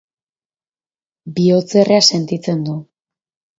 Bihotzerrea 1.35 2.01
sentitzen 2.09 2.67
du. 2.71 2.77